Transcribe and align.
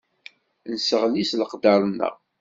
Nesseɣli 0.71 1.23
s 1.29 1.31
leqder-nneɣ. 1.39 2.13